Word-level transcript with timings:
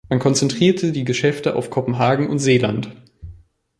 Man 0.09 0.17
konzentrierte 0.17 0.91
die 0.93 1.03
Geschäfte 1.03 1.55
auf 1.55 1.69
Kopenhagen 1.69 2.27
und 2.27 2.39
Seeland. 2.39 2.89